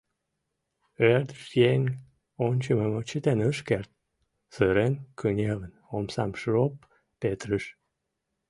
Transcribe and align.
Ӧрдыжъеҥ 1.11 1.81
ончымым 2.45 2.93
чытен 3.09 3.39
ыш 3.49 3.57
керт, 3.67 3.91
сырен 4.53 4.93
кынелын, 5.19 5.73
омсам 5.95 6.31
шроп 6.39 6.73
петырыш. 7.21 7.65